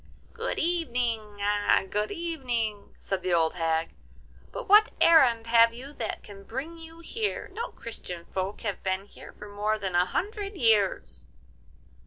[0.33, 1.39] 'Good evening!
[1.91, 3.93] good evening!' said the old hag;
[4.51, 7.51] 'but what errand have you that can bring you here?
[7.53, 11.27] No Christian folk have been here for more than a hundred years.